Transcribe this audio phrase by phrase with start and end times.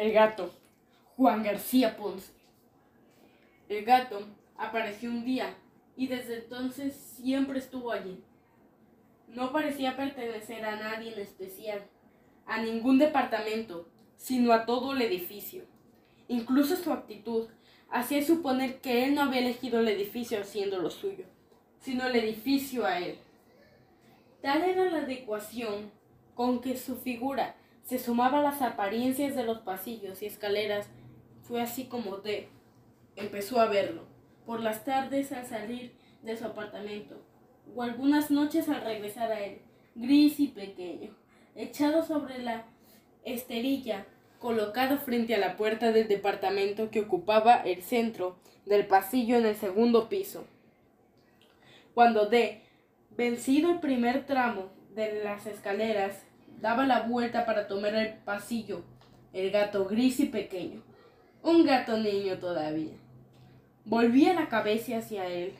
[0.00, 0.50] El gato,
[1.18, 2.32] Juan García Ponce.
[3.68, 4.26] El gato
[4.56, 5.54] apareció un día
[5.94, 8.24] y desde entonces siempre estuvo allí.
[9.28, 11.82] No parecía pertenecer a nadie en especial,
[12.46, 15.64] a ningún departamento, sino a todo el edificio.
[16.28, 17.48] Incluso su actitud
[17.90, 21.26] hacía suponer que él no había elegido el edificio haciendo lo suyo,
[21.78, 23.18] sino el edificio a él.
[24.40, 25.90] Tal era la adecuación
[26.34, 27.54] con que su figura
[27.90, 30.86] se sumaba a las apariencias de los pasillos y escaleras,
[31.42, 32.48] fue así como D
[33.16, 34.04] empezó a verlo,
[34.46, 35.90] por las tardes al salir
[36.22, 37.20] de su apartamento,
[37.74, 39.58] o algunas noches al regresar a él,
[39.96, 41.16] gris y pequeño,
[41.56, 42.64] echado sobre la
[43.24, 44.06] esterilla,
[44.38, 48.36] colocado frente a la puerta del departamento que ocupaba el centro
[48.66, 50.44] del pasillo en el segundo piso.
[51.92, 52.62] Cuando D,
[53.16, 56.29] vencido el primer tramo de las escaleras,
[56.60, 58.82] daba la vuelta para tomar el pasillo,
[59.32, 60.82] el gato gris y pequeño,
[61.42, 62.94] un gato niño todavía,
[63.84, 65.52] volvía la cabeza hacia él,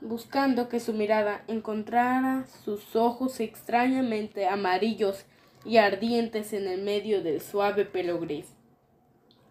[0.00, 5.24] buscando que su mirada encontrara sus ojos extrañamente amarillos
[5.64, 8.46] y ardientes en el medio del suave pelo gris.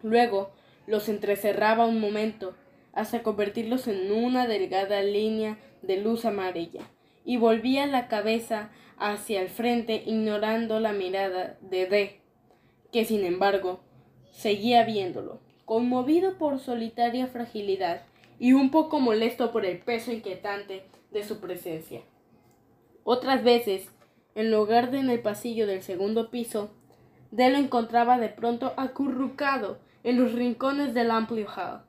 [0.02, 0.50] Luego
[0.86, 2.54] los entrecerraba un momento
[2.92, 6.82] hasta convertirlos en una delgada línea de luz amarilla,
[7.26, 12.20] y volvía la cabeza hacia el frente ignorando la mirada de D,
[12.90, 13.80] que sin embargo
[14.30, 18.02] seguía viéndolo, conmovido por solitaria fragilidad
[18.38, 22.00] y un poco molesto por el peso inquietante de su presencia.
[23.04, 23.90] Otras veces,
[24.34, 26.70] en lugar de en el pasillo del segundo piso,
[27.30, 31.86] D lo encontraba de pronto acurrucado en los rincones del amplio hall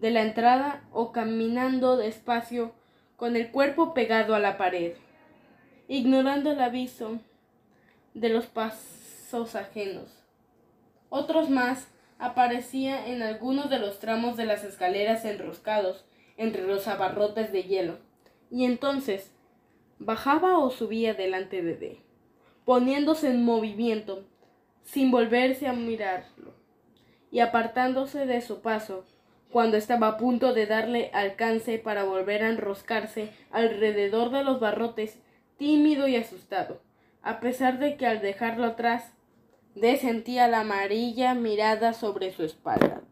[0.00, 2.72] de la entrada o caminando despacio
[3.20, 4.94] con el cuerpo pegado a la pared,
[5.88, 7.18] ignorando el aviso
[8.14, 10.24] de los pasos ajenos.
[11.10, 16.06] Otros más aparecía en algunos de los tramos de las escaleras enroscados
[16.38, 17.98] entre los abarrotes de hielo,
[18.50, 19.34] y entonces
[19.98, 22.00] bajaba o subía delante de D,
[22.64, 24.24] poniéndose en movimiento,
[24.82, 26.54] sin volverse a mirarlo,
[27.30, 29.04] y apartándose de su paso
[29.50, 35.18] cuando estaba a punto de darle alcance para volver a enroscarse alrededor de los barrotes,
[35.56, 36.80] tímido y asustado,
[37.22, 39.12] a pesar de que al dejarlo atrás,
[39.74, 43.02] D sentía la amarilla mirada sobre su espalda.